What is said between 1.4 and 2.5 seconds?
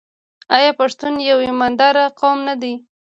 ایماندار قوم